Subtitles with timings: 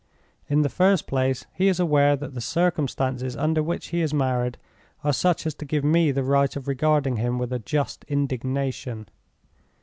[0.47, 4.57] In the first place, he is aware that the circumstances under which he has married
[5.03, 9.07] are such as to give me the right of regarding him with a just indignation.